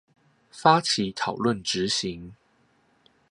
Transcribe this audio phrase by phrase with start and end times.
[0.51, 2.33] 發起討論執行